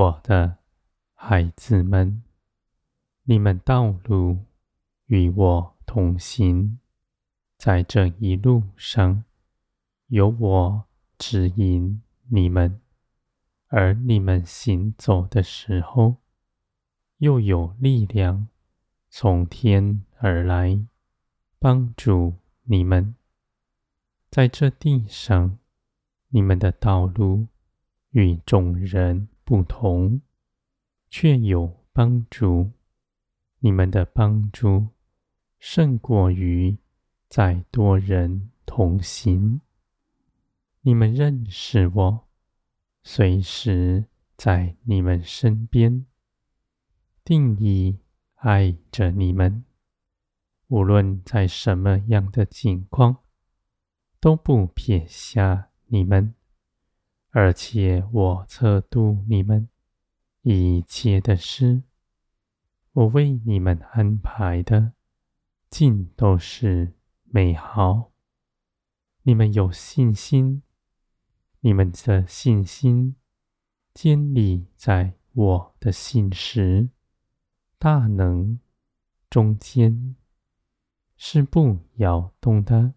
[0.00, 0.56] 我的
[1.12, 2.22] 孩子们，
[3.24, 4.38] 你们道路
[5.04, 6.78] 与我同行，
[7.58, 9.24] 在这一路上
[10.06, 10.84] 有我
[11.18, 12.80] 指引你们，
[13.66, 16.16] 而你们行走的时候，
[17.18, 18.48] 又有力量
[19.10, 20.80] 从天而来，
[21.58, 23.14] 帮助你们。
[24.30, 25.58] 在这地上，
[26.28, 27.48] 你们的道路
[28.12, 30.20] 与众人不同，
[31.08, 32.70] 却有帮助。
[33.58, 34.90] 你们的帮助
[35.58, 36.78] 胜过于
[37.28, 39.60] 在多人同行。
[40.82, 42.28] 你们认识我，
[43.02, 44.04] 随时
[44.36, 46.06] 在你们身边，
[47.24, 47.98] 定义
[48.36, 49.64] 爱着你们，
[50.68, 53.16] 无论在什么样的境况。
[54.20, 56.36] 都不撇下你们，
[57.32, 59.68] 而且我测度你们
[60.42, 61.82] 一切的事，
[62.92, 64.94] 我为你们安排的
[65.68, 68.10] 尽都是美好。
[69.22, 70.62] 你们有信心，
[71.60, 73.14] 你们的信心
[73.94, 76.88] 坚立在我的信实
[77.78, 78.58] 大能
[79.28, 80.16] 中间，
[81.16, 82.94] 是不摇动的。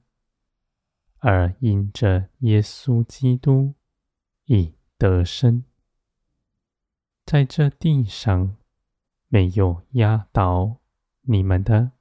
[1.20, 3.76] 而因着耶稣基督
[4.46, 5.64] 已得生，
[7.26, 8.58] 在这地上
[9.28, 10.78] 没有压倒
[11.22, 11.92] 你们的。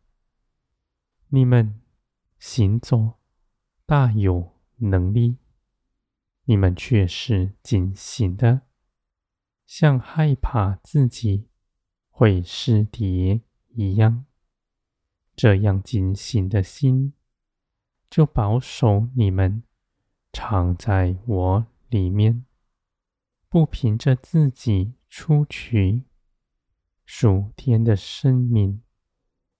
[1.28, 1.80] 你们
[2.38, 3.14] 行走
[3.86, 5.36] 大有能力，
[6.44, 8.62] 你们却是警醒的，
[9.64, 11.48] 像害怕自己
[12.10, 14.26] 会失跌一样。
[15.34, 17.14] 这样警醒的心。
[18.10, 19.62] 就保守你们，
[20.34, 22.46] 常在我里面，
[23.50, 26.04] 不凭着自己出取
[27.04, 28.82] 属天的生命，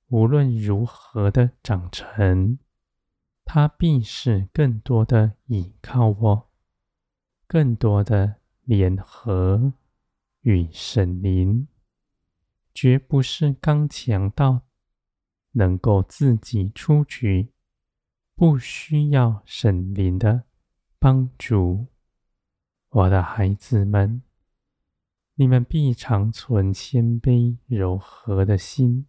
[0.08, 2.58] 无论如何的长成，
[3.44, 6.50] 他必是更多的倚靠我，
[7.46, 9.74] 更多的联合
[10.40, 11.68] 与神灵，
[12.72, 14.62] 绝不是刚强到
[15.50, 17.52] 能够自己出局。
[18.34, 20.44] 不需要神灵的
[20.98, 21.86] 帮助，
[22.94, 24.20] 我的孩子们，
[25.36, 29.06] 你们必常存谦卑柔和的心，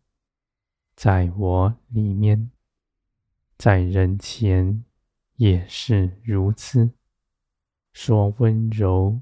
[0.96, 2.50] 在我里面，
[3.58, 4.86] 在人前
[5.36, 6.92] 也是如此，
[7.92, 9.22] 说温柔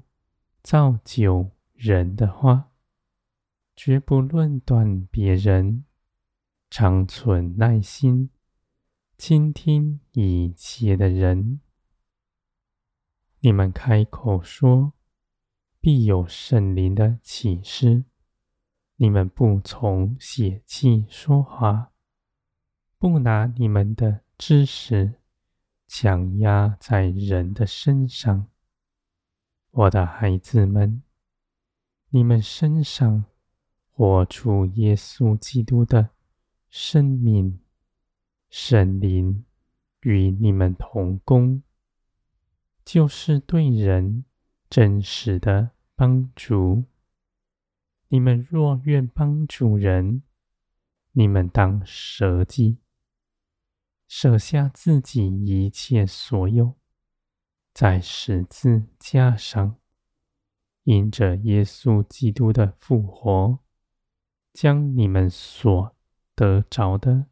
[0.62, 2.70] 造就人的话，
[3.74, 5.84] 绝不论断别人，
[6.70, 8.30] 常存耐心。
[9.18, 11.60] 倾听一切的人，
[13.44, 14.92] 你们开口说，
[15.80, 18.04] 必有圣灵的启示。
[18.94, 21.90] 你们不从血气说话，
[22.98, 25.14] 不拿你们的知识
[25.88, 28.46] 强压在人的身上。
[29.72, 31.02] 我的孩子们，
[32.10, 33.24] 你们身上
[33.90, 36.10] 活出耶稣基督的
[36.70, 37.58] 生命。
[38.48, 39.44] 圣灵
[40.02, 41.64] 与你们同工，
[42.84, 44.24] 就是对人
[44.68, 46.84] 真实的帮助。
[48.08, 50.22] 你们若愿帮助人，
[51.12, 52.78] 你们当舍己，
[54.06, 56.74] 舍下自己一切所有，
[57.72, 59.76] 在十字架上，
[60.84, 63.58] 因着耶稣基督的复活，
[64.52, 65.96] 将你们所
[66.34, 67.26] 得着的。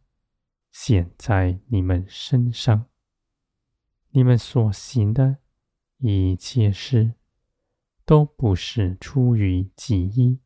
[0.73, 2.89] 显在你们身上，
[4.12, 5.38] 你们所行的
[5.98, 7.14] 一切事，
[8.04, 10.40] 都不是出于己意，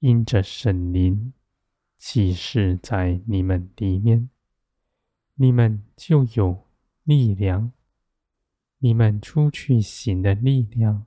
[0.00, 1.32] 因着神灵
[1.96, 4.28] 启示在你们里面，
[5.36, 6.66] 你们就有
[7.04, 7.72] 力量。
[8.80, 11.06] 你们出去行的力量，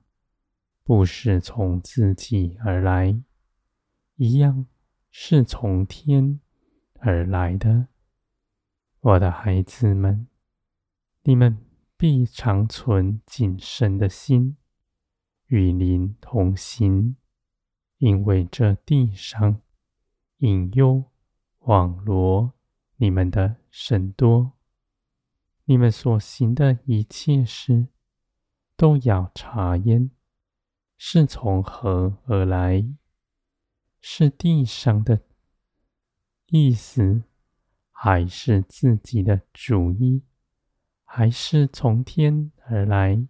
[0.82, 3.18] 不是从自己而来，
[4.16, 4.66] 一样
[5.10, 6.40] 是从天
[6.98, 7.86] 而来的。
[9.00, 10.26] 我的孩子们，
[11.24, 11.58] 你们
[11.96, 14.56] 必常存谨慎的心，
[15.46, 17.16] 与灵同行，
[17.98, 19.60] 因为这地上
[20.38, 21.04] 引诱
[21.60, 22.54] 网罗
[22.96, 24.52] 你们的甚多。
[25.66, 27.86] 你们所行的一切事，
[28.76, 30.10] 都要查验，
[30.98, 32.84] 是从何而来？
[34.00, 35.20] 是地上的
[36.48, 37.22] 意思。
[38.04, 40.24] 还是自己的主意，
[41.14, 43.28] 还是从天而来，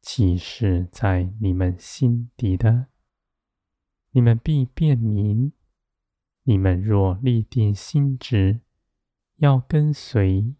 [0.00, 2.86] 启示在你们心底的？
[4.12, 5.52] 你们必辨明。
[6.44, 8.60] 你们若立定心志，
[9.38, 10.54] 要跟随，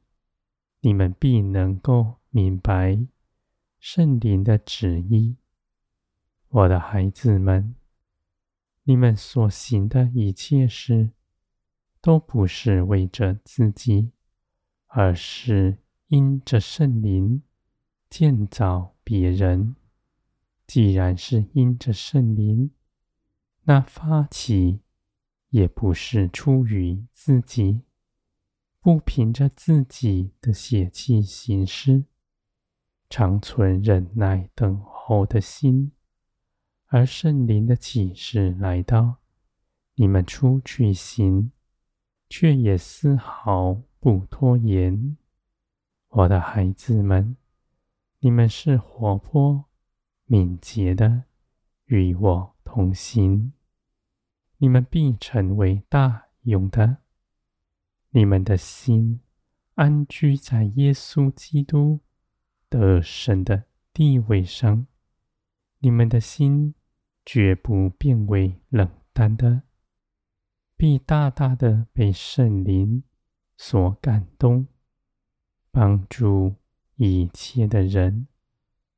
[0.81, 2.99] 你们必能够明白
[3.79, 5.37] 圣灵的旨意。
[6.49, 7.77] 我的孩子们，
[8.83, 11.13] 你们所行的一切事，
[12.01, 14.11] 都不是为着自己，
[14.89, 15.79] 而是
[16.09, 17.43] 因着圣灵
[18.09, 19.77] 建造别人。
[20.67, 22.71] 既然是因着圣灵，
[23.65, 24.81] 那发起。
[25.51, 27.81] 也不是出于自己，
[28.81, 32.05] 不凭着自己的血气行事，
[33.09, 35.93] 常存忍耐等候的心，
[36.87, 39.19] 而圣灵的启示来到，
[39.95, 41.53] 你们出去行，
[42.29, 45.17] 却也丝毫不拖延。
[46.17, 47.37] 我的孩子们，
[48.21, 49.67] 你们是活泼
[50.25, 51.25] 敏捷的，
[51.85, 53.53] 与我同行。
[54.57, 57.03] 你们必成为大勇的。
[58.13, 59.21] 你们的心
[59.75, 62.01] 安居在耶稣基督
[62.71, 64.87] 的神的地位上，
[65.81, 66.75] 你们的心
[67.27, 69.65] 绝不变为冷淡的，
[70.79, 73.05] 必大大的被圣灵
[73.59, 74.67] 所感动，
[75.79, 76.55] 帮助
[76.95, 78.29] 一切的人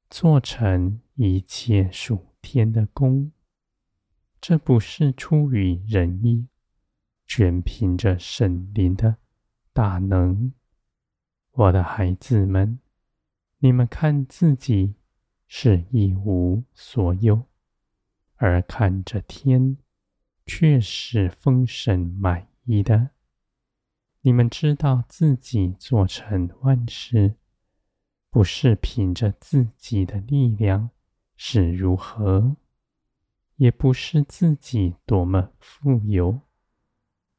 [0.09, 3.33] 做成一切属天的功。
[4.41, 6.47] 这不是出于人意，
[7.27, 9.17] 全凭着神灵的
[9.73, 10.53] 大能。
[11.51, 12.79] 我的孩子们，
[13.59, 14.95] 你们看自己
[15.49, 17.43] 是一无所有，
[18.37, 19.77] 而看着天，
[20.47, 23.11] 却是丰盛满意的。
[24.23, 27.37] 你们知道自己做成万事，
[28.31, 30.91] 不是凭着自己的力量
[31.37, 32.57] 是如何。
[33.57, 36.43] 也不是自己多么富有，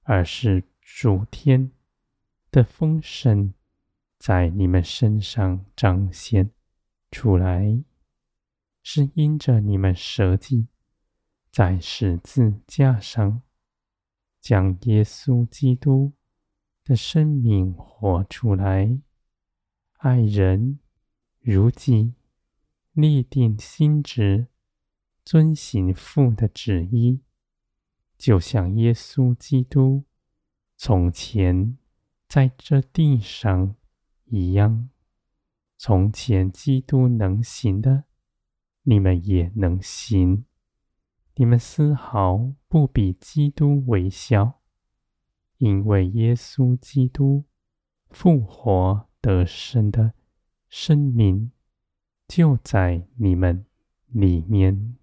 [0.03, 1.71] 而是主天
[2.51, 3.53] 的丰盛
[4.17, 6.51] 在你们身上彰显
[7.09, 7.81] 出来，
[8.83, 10.67] 是因着你们舍己
[11.51, 13.41] 在十字架上，
[14.41, 16.11] 将耶稣基督
[16.89, 19.00] 的生命活出来，
[20.00, 20.80] 爱人
[21.39, 22.15] 如己，
[22.94, 24.47] 立定心志。
[25.24, 27.21] 遵行父的旨意，
[28.18, 30.06] 就像耶稣基督
[30.75, 31.77] 从前
[32.27, 33.75] 在这地上
[34.25, 34.89] 一样。
[35.77, 38.06] 从前基督能行的，
[38.81, 40.45] 你们也能行。
[41.36, 44.58] 你们丝毫不比基督微小，
[45.59, 47.45] 因为耶稣基督
[48.09, 50.13] 复活得胜的
[50.67, 51.51] 生命
[52.27, 53.65] 就在你们
[54.07, 54.99] 里面。